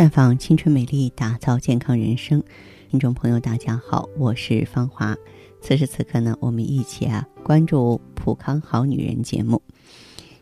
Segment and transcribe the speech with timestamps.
[0.00, 2.42] 绽放青春美丽，打造健康人生。
[2.88, 5.14] 听众朋友，大家好，我是芳华。
[5.60, 9.60] 此时此刻呢，我们一起啊关注《普康好女人》节目。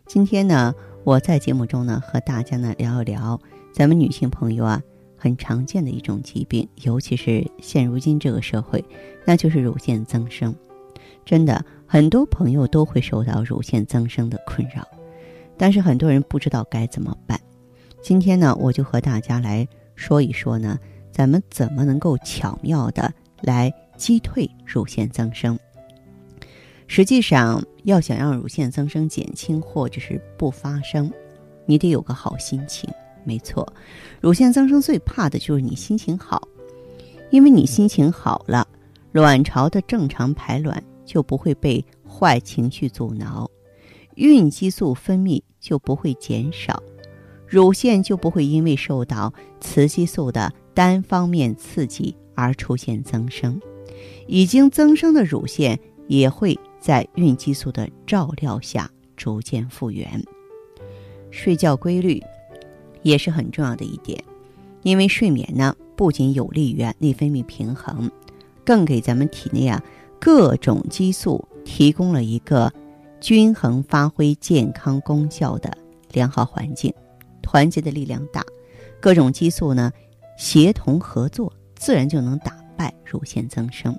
[0.07, 3.41] 今天呢，我在节目中呢和大家呢聊一聊
[3.73, 4.81] 咱们女性朋友啊
[5.17, 8.85] 很常见的一种疾病，尤其是现如今这个社会，
[9.25, 10.55] 那就是乳腺增生。
[11.25, 14.87] 真的，很多朋友都会受到乳腺增生的困扰，
[15.57, 17.41] 但是很多人不知道该怎么办。
[18.09, 20.79] 今天呢，我就和大家来说一说呢，
[21.13, 23.13] 咱们怎么能够巧妙的
[23.43, 25.59] 来击退乳腺增生。
[26.87, 31.13] 实际上，要想让乳腺增生减轻或者是不发生，
[31.67, 32.89] 你得有个好心情。
[33.25, 33.71] 没错，
[34.23, 36.41] 乳腺增生最怕的就是你心情好，
[37.29, 38.67] 因为你心情好了，
[39.13, 43.47] 卵巢的正常排卵就不会被坏情绪阻挠，
[44.15, 46.83] 孕激素分泌就不会减少。
[47.49, 53.61] 乳腺就不会因为受到雌激素的单方面刺激而出现增生，
[54.27, 60.23] 已经增生的乳腺也会在孕激素的照料下逐渐复原。
[61.31, 62.23] 睡觉规律
[63.03, 64.23] 也是很重要的一点，
[64.83, 68.11] 因为睡眠呢不仅有利于内分泌平衡，
[68.65, 69.83] 更给咱们体内啊
[70.21, 72.73] 各种激素提供了一个
[73.21, 75.77] 均衡发挥健康功效的
[76.13, 76.93] 良好环境。
[77.51, 78.45] 团结的力量大，
[79.01, 79.91] 各种激素呢
[80.37, 83.99] 协同合作，自然就能打败乳腺增生。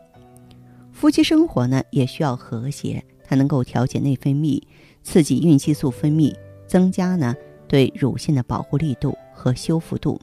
[0.92, 4.62] 夫妻生活呢也需要和谐，它能够调节内分泌，
[5.02, 6.32] 刺激孕激素分泌，
[6.68, 7.36] 增加呢
[7.68, 10.22] 对乳腺的保护力度和修复度。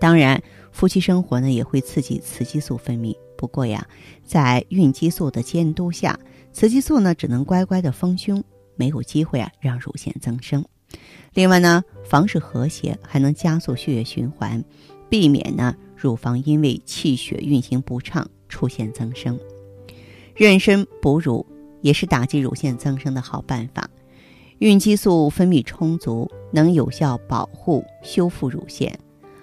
[0.00, 3.14] 当然，夫妻生活呢也会刺激雌激素分泌。
[3.36, 3.86] 不过呀，
[4.24, 6.18] 在孕激素的监督下，
[6.54, 8.42] 雌激素呢只能乖乖的丰胸，
[8.74, 10.64] 没有机会啊让乳腺增生。
[11.34, 14.64] 另外呢，房事和谐还能加速血液循环，
[15.08, 19.38] 避免呢乳房因为气血运行不畅出现增生。
[20.36, 21.46] 妊娠哺乳
[21.80, 23.88] 也是打击乳腺增生的好办法。
[24.58, 28.98] 孕激素分泌充足，能有效保护修复乳腺，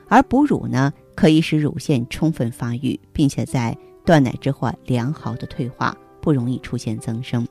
[0.09, 7.47] 而哺乳呢可以使乳腺充分发育，并且在断奶之后良好的退化，不容易出现增生。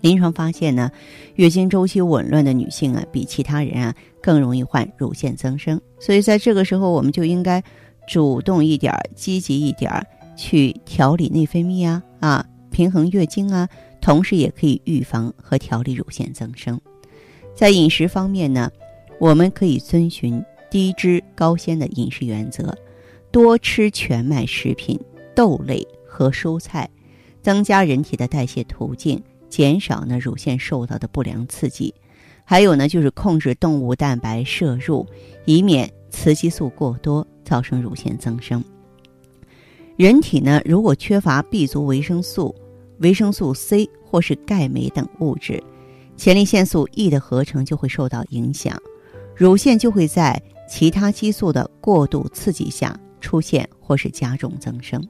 [0.00, 0.90] 临床发现呢，
[1.34, 5.80] 月经周期紊乱的女性啊，比其他人啊更容易患乳腺增生。
[5.98, 7.62] 所以在这个时候，我们就应该
[8.06, 9.90] 主动一点、积极一点，
[10.36, 13.68] 去调理内分泌啊啊，平衡月经啊，
[14.00, 16.80] 同时也可以预防和调理乳腺增生。
[17.54, 18.70] 在饮食方面呢，
[19.18, 22.72] 我们可以遵循低脂高纤的饮食原则，
[23.30, 25.00] 多吃全麦食品、
[25.34, 26.88] 豆类和蔬菜，
[27.42, 29.20] 增加人体的代谢途径。
[29.48, 31.94] 减少呢乳腺受到的不良刺激，
[32.44, 35.06] 还有呢就是控制动物蛋白摄入，
[35.44, 38.62] 以免雌激素过多造成乳腺增生。
[39.96, 42.54] 人体呢如果缺乏 B 族维生素、
[42.98, 45.62] 维生素 C 或是钙镁等物质，
[46.16, 48.80] 前列腺素 E 的合成就会受到影响，
[49.34, 55.02] 乳腺就会在其他激素的过度刺激下出现或是加重增生。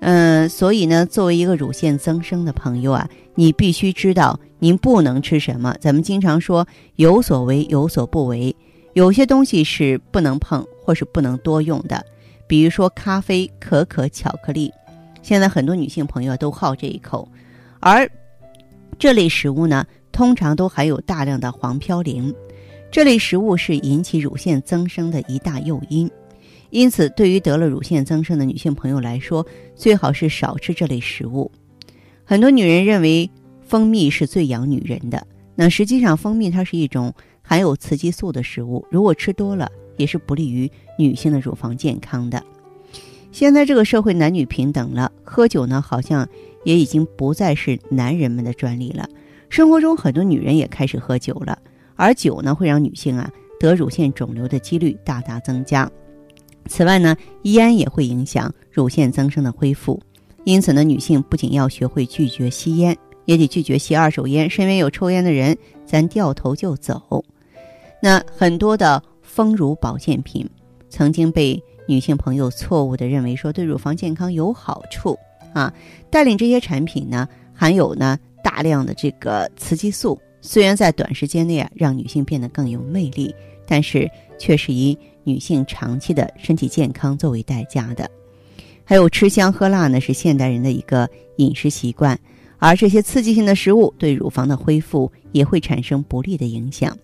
[0.00, 5.76] 嗯，所以呢，作为一个乳腺增生的朋友啊，你必须知道您不能吃什么。
[5.80, 6.66] 咱们经常说
[6.96, 8.54] 有所为有所不为，
[8.92, 12.04] 有些东西是不能碰或是不能多用的，
[12.46, 14.72] 比如说咖啡、可可、巧克力。
[15.20, 17.28] 现在很多女性朋友都好这一口，
[17.80, 18.08] 而
[18.98, 22.32] 这类食物呢，通常都含有大量的黄嘌呤，
[22.90, 26.08] 这类食物是引起乳腺增生的一大诱因。
[26.70, 31.50] 因此，对于得了乳腺增生的女性朋友来说，最好是少吃这类食物。
[32.24, 33.30] 很多女人认为
[33.62, 42.42] 蜂蜜是最养女人的，那实际上蜂蜜它是一种含有雌激素的食物，如果吃多了，也是不利于女性的乳房健康的。
[43.32, 46.28] 现在这个社会男女平等了，喝酒呢好像
[46.64, 49.08] 也已经不再是男人们的专利了。
[49.48, 51.58] 生活中很多女人也开始喝酒了，
[51.96, 55.90] 而酒呢会让女性啊得乳腺肿瘤的几率大大增加。
[56.68, 60.00] 此外呢，烟也会影响乳腺增生的恢复，
[60.44, 64.48] 因此呢，女性不仅要学会拒绝吸烟，也得拒绝吸二手烟。
[64.48, 65.56] 身边有抽烟的人，
[65.86, 67.24] 咱掉头就走。
[68.00, 70.48] 那很多的丰乳保健品，
[70.88, 75.18] 曾经被女性朋友错误的认为说对乳房健康有好处
[75.52, 75.72] 啊。
[76.10, 83.34] 带领这些产品呢，含有呢大量的这个雌激素，虽然在短时间内啊让女性变得更有魅力，
[83.66, 84.96] 但是却是以。
[85.28, 88.10] 女性长期的身体健康作为代价的，
[88.82, 92.18] 还有吃香喝辣呢，是现代人的一个饮食习惯，
[92.56, 96.96] 而这些刺激性的食物对乳房的恢复也会产生不利的影响。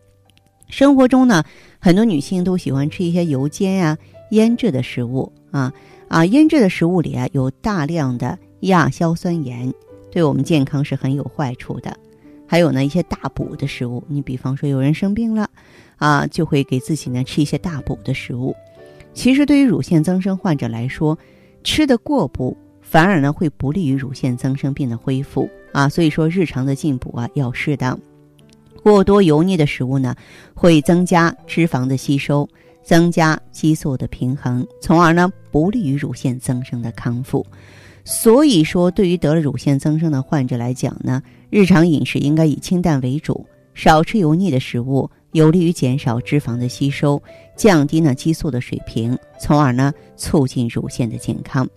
[0.71, 1.45] 生活中呢，
[1.79, 3.99] 很多女性都喜欢吃一些油煎呀、
[4.31, 5.71] 腌制的食物啊
[6.09, 9.71] 啊，腌制的食物里啊有大量的亚硝酸盐，
[10.11, 11.95] 对我们健康是很有坏处的。
[12.47, 15.51] 还有呢，一些大补的食物，你比方说有人生病了，
[15.97, 18.55] 啊，就会给自己呢吃一些大补的食物。
[19.13, 21.19] 其实对于乳腺增生患者来说，
[21.63, 25.89] 吃的过补反而呢会不利于乳腺增生病的恢复啊。
[25.89, 27.99] 所以说日常的进补啊要适当。
[28.83, 30.15] 过多油腻的食物呢，
[30.53, 32.47] 会增加脂肪的吸收，
[32.83, 37.47] 增加激素的平衡，从而呢不利于乳腺增生的康复。
[38.05, 47.21] 所以说，对于得了乳腺增生的患者来讲呢，日常饮食应该以清淡为主，少吃油腻的食物，有利于减少脂肪的吸收，
[47.57, 51.69] 降低呢激素的水平，从而呢促进乳腺的健康。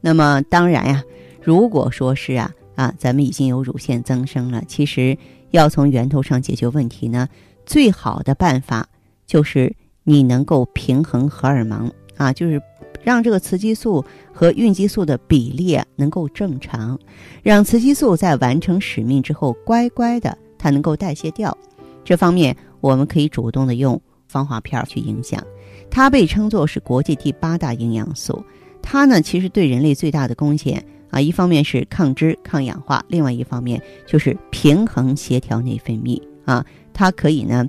[0.00, 1.04] 那么当然呀，
[1.42, 5.16] 如果说是啊啊，咱们已经有乳腺增生了，其实
[5.50, 7.28] 要从源头上解决问题呢，
[7.66, 8.88] 最好的办法
[9.26, 12.60] 就是你能够平衡荷尔蒙啊，就是。
[13.04, 16.96] 让这个雌激素和孕激素的比例能够正常，
[17.42, 21.58] 让雌激素在完成使命之后乖乖的它能够代谢掉。
[22.04, 23.98] 这方面我们可以主动的用
[24.28, 25.42] 防滑片去影响。
[25.90, 28.44] 它被称作是国际第八大营养素。
[28.82, 36.64] 它呢其实对人类最大的贡献啊，一方面是抗脂抗氧化，另外一方面就是平衡协调内分泌啊。
[36.92, 37.64] 它可以呢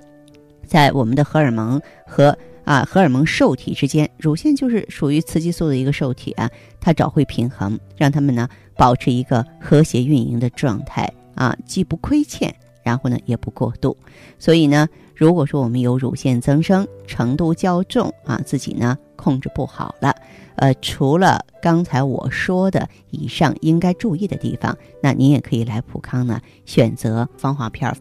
[0.66, 6.50] 在我们的荷尔蒙和啊，荷尔蒙受体之间，乳腺就是属于雌激素的一个受体啊，
[6.80, 13.96] 它找回平衡，让它们呢保持一个和谐运营的状态啊，既不亏欠，然后呢也不过度。
[14.38, 20.14] 所以呢，如果说我们有乳腺增生程度较重啊，自己呢控制不好了，
[20.56, 27.96] 呃，除了刚才我说的以上应该注意的地方，那您也可以来普康呢选择芳华片儿。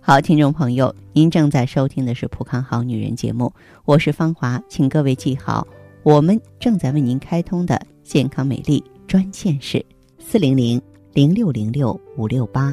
[0.00, 3.52] 好，听众朋友，您正在收听的是《普康好女人》节目，
[3.84, 5.66] 我是芳华，请各位记好，
[6.04, 9.84] 我们正在为您开通的健康美丽专线是
[10.20, 10.80] 四零零
[11.12, 12.72] 零六零六五六八，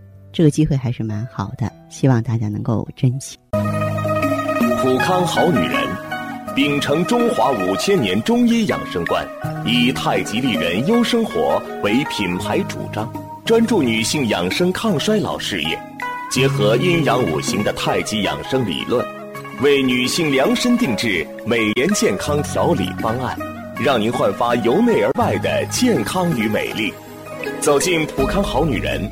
[0.33, 3.37] 这个机会还是蛮好的，希望大家能够珍惜。
[4.81, 5.83] 普康好女人，
[6.55, 9.27] 秉承中华五千年中医养生观，
[9.65, 13.11] 以太极丽人优生活为品牌主张，
[13.45, 15.77] 专注女性养生抗衰老事业。
[16.31, 19.05] 结合阴阳五行的太极养生理论，
[19.61, 23.37] 为女性量身定制美颜健康调理方案，
[23.77, 26.93] 让您焕发由内而外的健康与美丽。
[27.59, 29.11] 走进普康好女人，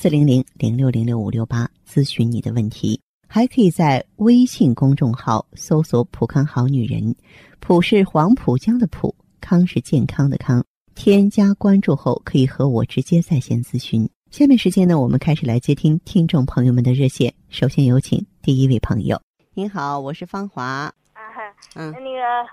[0.00, 3.00] 四零零零六零六五六八咨询你的问题。
[3.26, 7.16] 还可以在微信公众号搜索“普康好女人”，
[7.58, 10.64] 普是黄浦江的浦，康是健康的康。
[10.94, 14.08] 添加关注后，可以和我直接在线咨询。
[14.30, 17.34] 下面时间呢，我们开始来接听听众朋友们的热线。
[17.48, 19.20] 首先有请第一位朋友。
[19.52, 20.62] 您好，我是芳华。
[20.64, 20.94] 啊，
[21.74, 22.48] 嗯，那个，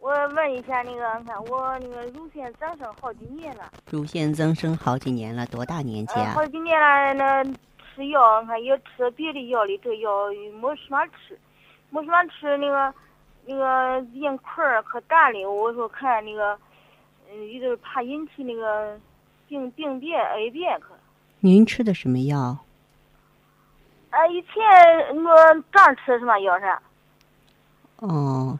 [0.00, 3.70] 我问一下，那个，看我那个乳腺增生好几年了。
[3.90, 6.32] 乳腺增生好几年了，多大年纪啊？
[6.34, 7.44] 好几年了，那
[7.94, 10.10] 吃药，看也吃别的药的这药
[10.60, 11.38] 没什么吃，
[11.90, 12.94] 没什么吃，那个，
[13.44, 15.50] 那个硬块儿可大了。
[15.50, 16.58] 我说看那个，
[17.30, 18.98] 嗯，有点怕引起那个
[19.48, 20.94] 病病变、癌变可。
[21.40, 22.56] 您吃的什么药？
[24.08, 26.78] 哎，以前我刚吃什么药是？
[27.98, 28.58] 哦，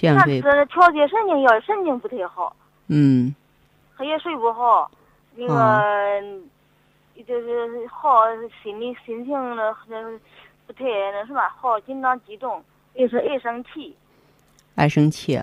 [0.00, 0.40] 这样对。
[0.40, 2.54] 吃调节神经药，神经不太好。
[2.88, 3.34] 嗯。
[3.96, 4.90] 黑夜睡不好，
[5.36, 6.20] 那个
[7.26, 8.24] 就是好
[8.62, 10.02] 心里心情那那
[10.66, 12.64] 不太那什么，好紧张激动，
[12.94, 13.94] 也是爱生气。
[14.74, 15.36] 爱生气。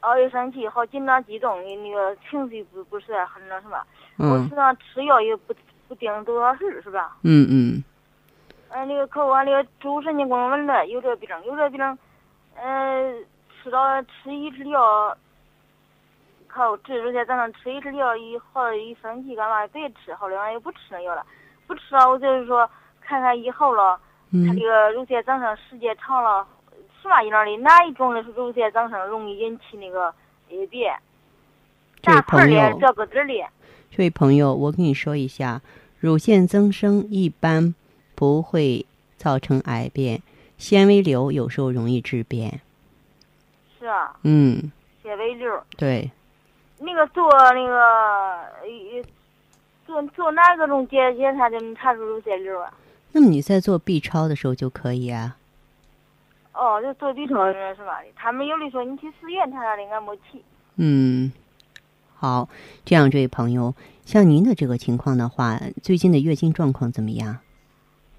[0.00, 3.78] 哦，爱生气，好紧张激动，那个情绪不不是很那什么。
[4.18, 4.30] 嗯。
[4.30, 5.54] 我身上吃药也不。
[5.90, 7.16] 不定多少事是吧？
[7.24, 7.82] 嗯嗯。
[8.68, 11.98] 嗯，那个可我那个主神经功能紊乱，有这病，有这病，
[12.54, 13.24] 嗯，
[13.62, 15.16] 吃了吃一支药，
[16.48, 21.24] 靠这乳腺增生吃一次药一好一星期干嘛别吃，好了，俺也不吃那药了，
[21.66, 22.68] 不吃了我就是说
[23.00, 23.96] 看看以后了，
[24.30, 26.46] 他嗯这个乳腺增生时间长了，
[27.00, 30.06] 什么样的哪一种的乳腺增生容易引起那个
[30.50, 30.98] 癌变？
[32.02, 33.48] 这位朋友，的这个的，
[33.90, 35.60] 这位朋友，我跟你说一下，
[35.98, 37.74] 乳腺增生一般
[38.14, 38.86] 不会
[39.16, 40.22] 造成癌变，
[40.56, 42.60] 纤维瘤有时候容易致变。
[43.80, 44.70] 是啊，嗯，
[45.02, 45.64] 纤维瘤。
[45.78, 46.10] 对，
[46.78, 47.80] 那个做那个
[48.60, 49.02] 呃
[49.86, 52.70] 做做哪个种检检查就能查出乳腺瘤啊？
[53.12, 55.36] 那么你在做 B 超的时候就可以啊。
[56.52, 58.02] 哦，就做 B 超是吧？
[58.14, 60.44] 他们有的说你去四院查查的，俺没去。
[60.76, 61.32] 嗯，
[62.14, 62.48] 好，
[62.84, 67.38] 这样，这位朋友，像您的这个情况的话，最近的月经状况怎么样？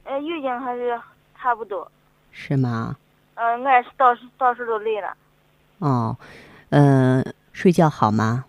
[0.05, 0.99] 呃，月经还是
[1.37, 1.89] 差不多。
[2.31, 2.97] 是吗？
[3.35, 5.15] 嗯、俺是到时到时都累了。
[5.81, 6.15] 哦，
[6.69, 7.23] 呃，
[7.53, 8.45] 睡觉好吗？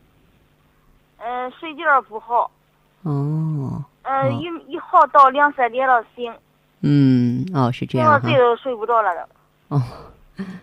[1.19, 2.51] 嗯、睡觉不好。
[3.03, 6.33] 哦，嗯、哦一一号到两三点了醒，
[6.83, 8.39] 嗯，哦，是这样哈了睡。
[8.39, 9.77] 都睡不着了都。
[9.77, 9.83] 哦，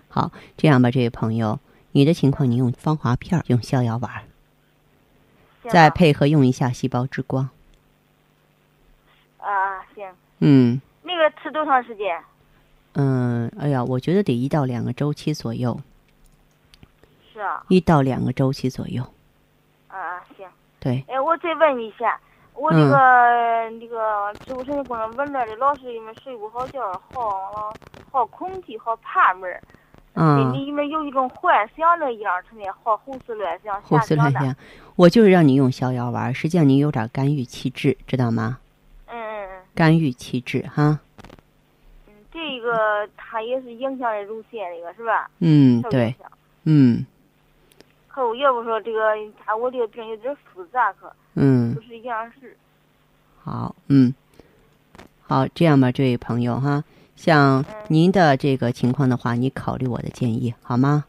[0.10, 1.60] 好，这样吧，这位朋友，
[1.94, 4.12] 你的情况，你用芳华片，用逍遥丸
[5.68, 7.50] 再配合用一下细胞之光。
[9.40, 10.08] 啊，行。
[10.42, 12.22] 嗯那个吃多长时间？
[12.94, 15.80] 嗯，哎呀，我觉得得一到两个周期左右，
[17.40, 17.64] 是啊。
[17.70, 19.02] 一到两个周期左右。
[19.88, 20.46] 啊，行。
[20.82, 22.20] 对，哎，我再问一下，
[22.54, 27.74] 我这嗯个、那个植物神经功能紊乱的，老是因为睡不好觉，好了
[28.12, 29.62] 好恐惧，好怕门儿。
[30.16, 33.98] 嗯心里面有一种幻想的样儿，成天好胡思乱想，胡。
[34.00, 34.54] 思乱想。
[34.98, 38.60] 我就是让你用逍遥丸儿，实际上你有点肝郁气滞，知道吗？
[39.08, 41.00] 嗯嗯嗯肝郁气滞哈。
[42.08, 45.30] 嗯，这个它也是影响的乳腺那个是吧？
[45.40, 46.14] 嗯，受对。
[46.64, 47.06] 嗯
[48.10, 49.00] 可我要不说这个，
[49.46, 52.58] 他我这个病有点复杂，可嗯不，是一样事。
[53.42, 54.14] 好，嗯，
[55.22, 56.84] 好，这样吧，这位朋友哈，
[57.16, 61.06] 像嗯您的这个情况的话，你考虑我的建议好吗？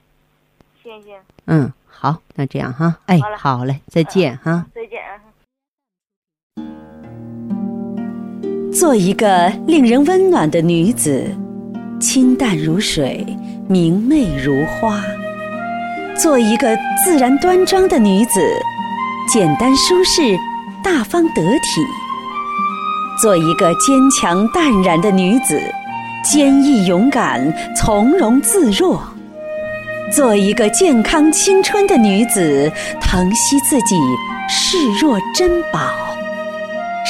[0.83, 4.67] 谢谢，嗯，好，那这样哈，哎好嘞，好嘞，再见哈。
[4.75, 5.21] 再见啊。
[8.73, 11.27] 做一个令人温暖的女子，
[12.01, 13.27] 清淡如水，
[13.69, 15.01] 明媚如花；
[16.23, 18.41] 做一个自然端庄的女子，
[19.27, 20.39] 简单舒适，
[20.85, 21.81] 大方得体；
[23.19, 25.59] 做一个坚强淡然的女子，
[26.23, 28.99] 坚毅勇敢，从容自若；
[30.15, 33.97] 做一个健康青春的女子，疼惜自己，
[34.47, 35.81] 视若珍宝。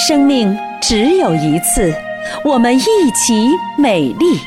[0.06, 1.92] 生命只有一次，
[2.44, 4.38] 我们一起美丽。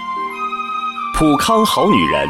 [1.20, 2.29] 普康好女人，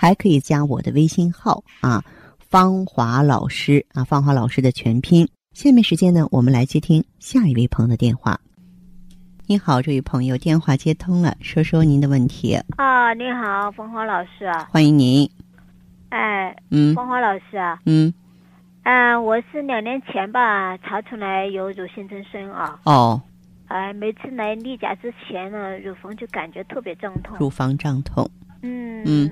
[0.00, 2.00] 还可以加我的微信号啊，
[2.38, 5.28] 芳华老师啊，芳华老师的全拼。
[5.54, 8.38] 下面时间呢，我们来接听下一位朋友的电话。
[9.48, 15.28] 你好，这位朋友，电话接通了，说说您的问题，啊，你好，芳华老师啊，欢迎您。
[16.10, 16.94] 哎，嗯。
[16.94, 18.14] 芳华老师啊，嗯，
[18.84, 23.20] 嗯，我是两年前吧查出来有乳腺增生啊，哦，
[23.66, 28.30] 哎，每次来例假之前呢，乳房就感觉特别胀痛，乳房胀痛，
[28.62, 29.02] 嗯。
[29.04, 29.28] 嗯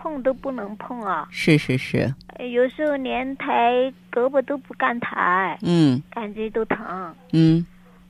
[0.00, 7.14] 碰都不能碰啊，是是是，哎有时候连抬胳膊都不敢抬，嗯感觉都疼。
[7.32, 7.66] 嗯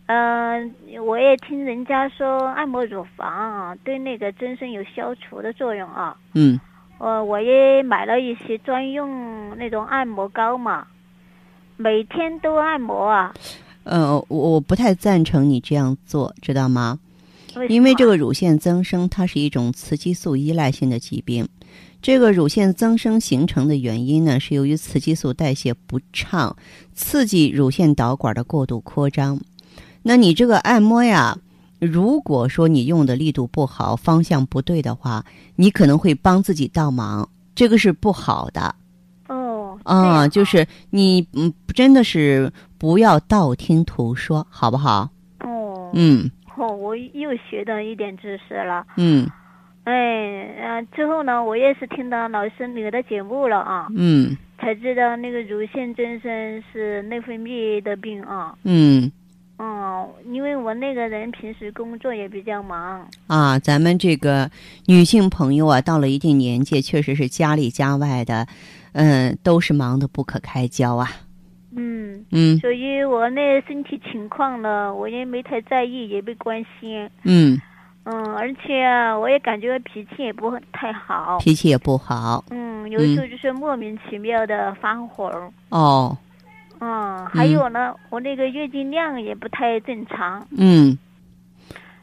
[0.06, 6.16] 嗯、我也听人家说按摩乳房啊，对那个增生有消除的作用啊。
[6.35, 6.61] 嗯
[6.99, 10.87] 呃，我也买了一些专用那种按摩膏嘛，
[11.76, 13.35] 每天都按摩啊。
[13.85, 16.99] 呃，我我不太赞成你这样做，知道吗？
[17.68, 21.49] 因为这个乳腺增生，它是一种雌激素依赖性的疾病。
[22.02, 26.57] 这个乳腺增生形成的原因呢，是由于雌激素代谢不畅，
[26.95, 29.38] 刺激乳腺导管的过度扩张。
[30.02, 31.37] 那你这个按摩呀，
[31.78, 35.25] 如果说你用的力度不好，方向不对的话，
[35.57, 38.75] 你可能会帮自己倒忙，这个是不好的
[39.28, 40.21] 哦啊。
[40.21, 45.11] 样就是你嗯，真的是不要道听途说，好不好？
[45.40, 48.87] 哦嗯哦，我又学到一点知识了。
[48.97, 49.28] 嗯
[49.84, 49.92] 哎，
[50.60, 53.87] 呃，之后呢，我也是听到老师你的节目了啊。
[53.96, 58.54] 嗯才知道那个乳腺增生是内分泌的病啊。
[58.64, 59.10] 嗯
[59.58, 63.08] 嗯，因为我那个人平时工作也比较忙。
[63.26, 64.50] 啊，咱们这个
[64.87, 68.46] 女性朋友啊，到了一定年纪，确实是家里家外的，
[68.92, 71.08] 嗯，都是忙得不可开交啊。
[71.75, 77.08] 嗯，嗯所以我那身体情况呢，我也没太在意，也没关心。
[77.25, 77.58] 嗯，
[78.04, 81.38] 嗯，而且啊我也感觉脾气也不太好。
[81.38, 85.52] 脾气也不好嗯，有时候就是莫名其妙的发火儿。
[85.69, 86.16] 哦。
[86.83, 90.97] 嗯，还有呢，我那个月经量也不太正常，嗯，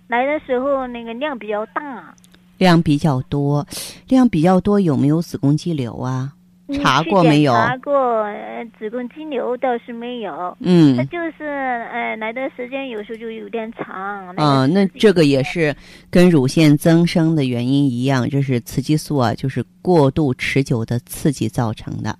[0.07, 2.13] 来的时候那个量比较大。
[2.59, 3.65] 量比较多，
[4.07, 6.31] 量比较多，有没有子宫肌瘤啊？
[6.69, 7.93] 嗯查过没有查过，
[8.23, 10.31] 呃，子宫肌瘤倒是没有。
[10.33, 14.35] 它嗯就是，呃，来的时间有时候就有点长。
[14.35, 15.73] 来啊，那这个也是
[16.09, 22.13] 跟乳腺增生的原因一样，这是雌激素啊，就是过度持久的刺激造成的。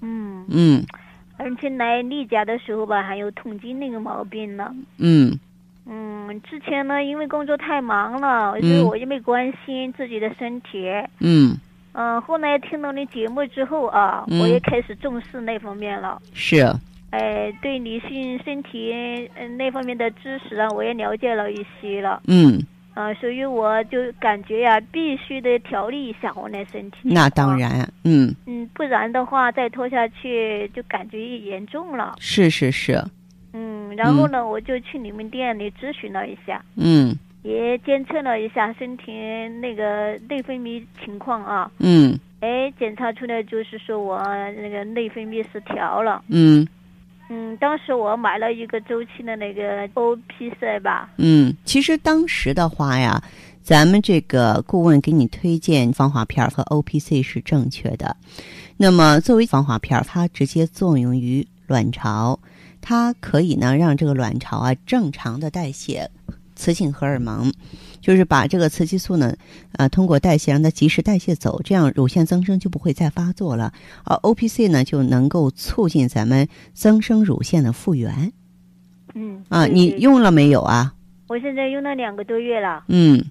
[0.00, 0.84] 嗯，嗯
[1.36, 4.72] 而且来例假的时候吧，还有痛经那个毛病呢。
[4.98, 5.36] 嗯
[5.86, 10.88] 嗯，之前呢，因为工作太忙了，所以嗯我就没关心自己的身体。
[11.18, 11.58] 嗯，嗯，
[12.26, 16.20] 后来听到你节目之后啊，嗯我也开始重视那方面了。
[16.32, 16.66] 是，
[17.10, 18.92] 哎，对女性身体
[19.36, 22.20] 嗯那方面的知识啊，我也了解了一些了。
[22.26, 22.60] 嗯，
[22.94, 26.98] 啊，所以我就感觉呀、必须得调理一下我那身体。
[27.04, 27.56] 那当。
[27.56, 32.16] 然，嗯，嗯，不然的话再拖下去就感觉严重了。
[32.18, 33.00] 是是是，
[33.52, 39.12] 嗯，然后呢，我就去你们店里咨询了一下，嗯也监测了一下身体
[39.60, 41.70] 那个内分泌情况啊。
[41.78, 44.18] 嗯哎，检查出来就是说我
[44.60, 46.22] 那个内分泌失调了。
[46.28, 46.66] 嗯
[47.30, 51.08] 嗯，当时我买了一个周期的那个 O P C 吧。
[51.16, 53.22] 嗯，其实当时的话呀，
[53.62, 58.14] 咱们这个顾问给你推荐防滑片和 O P C 是正确的。
[58.76, 62.38] 那么作为防滑片，它直接作用于卵巢，
[62.82, 66.10] 它可以呢让这个卵巢啊正常的代谢
[66.64, 67.52] 雌性荷尔蒙，
[68.00, 69.36] 就是把这个雌激素呢，
[69.72, 73.70] 呃，通过代谢让它及时代谢走，这样乳腺增生就不会再发作了。
[74.04, 78.32] 而 O P C 呢就能够促进咱们增生乳腺的复原
[79.14, 79.44] 嗯。
[79.50, 79.66] 啊。
[79.66, 80.94] 你用了没有啊？
[81.28, 82.84] 我现在用了两个多月了。
[82.88, 83.22] 嗯。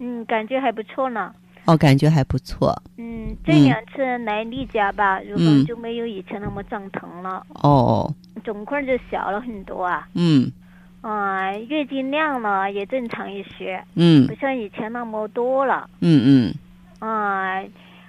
[0.00, 1.32] 嗯，感觉还不错呢。
[1.66, 10.08] 哦，感觉还不错嗯，这两次来例假吧，乳嗯房就没有以前那么胀疼了，哦，肿块就小了很多啊。
[10.14, 10.50] 嗯
[11.02, 11.10] 啊、
[11.58, 15.88] 月经量呢也正常一些，嗯不像以前那么多了。
[16.00, 16.54] 嗯嗯
[16.98, 17.62] 啊、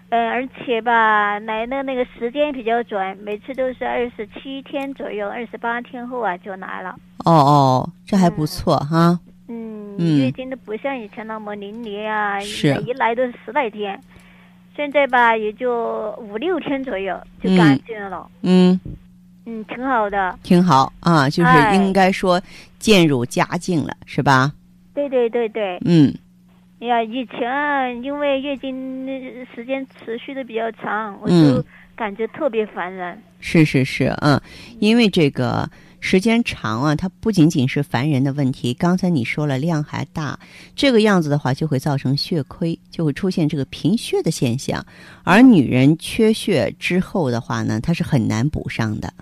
[0.09, 6.93] 呃，而且吧，来的那个时间比较准，每次都是二十七天左右，二十八天后啊就来了。
[7.23, 9.17] 哦哦，这还不错哈。
[9.47, 13.97] 嗯，嗯月经都不像以前那么淋漓啊，是一来都是十来天，
[14.75, 18.27] 现在吧也就五六天左右就嗯干净了。
[18.41, 18.79] 嗯，
[19.45, 20.37] 嗯，挺好的。
[20.43, 22.41] 挺好啊，就是哎应该说
[22.81, 24.51] 渐入佳境了，是吧？
[24.93, 26.13] 对对对对，嗯
[26.81, 31.65] 哎呀，以前啊，因为月经呃时间持续的比较长，我嗯就
[31.95, 33.17] 感觉特别烦人。
[33.39, 34.41] 是是是，嗯，
[34.79, 40.39] 因为这个时间长啊，它不仅仅是烦人的问题，刚才你说了量还大，
[40.75, 44.83] 这个样子的话就会造成血亏，就会出现这个贫血的现象，
[45.23, 49.13] 而女人缺血之后的话呢，它是很难补上的。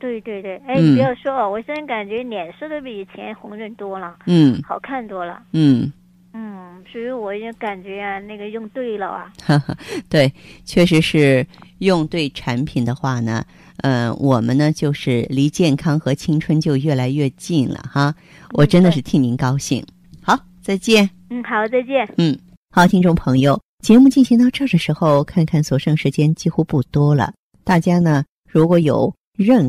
[0.00, 5.40] 对对对，哎，不要说哦，我现在感觉脸色都比以前红润多了，嗯好看多了。
[5.52, 5.92] 嗯。
[6.32, 9.32] 嗯，所以我也感觉啊，那个用对了啊。
[10.08, 10.32] 对，
[10.64, 11.44] 确实是
[11.78, 13.44] 用对产品的话呢，
[13.78, 18.14] 呃，我们呢就是离健康和青春就越来越近了哈。
[18.52, 19.84] 我真的是替您高兴。
[20.22, 21.10] 好，再见。
[21.30, 22.08] 嗯，好，再见。
[22.16, 22.38] 嗯，
[22.70, 27.32] 好，听众朋友，节目进行到这儿的时候，看看所剩时间几乎不多了。
[27.64, 29.68] 大家呢，如果有任